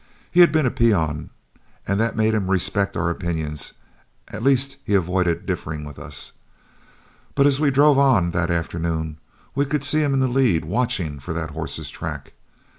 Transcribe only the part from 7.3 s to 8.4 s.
But as we drove on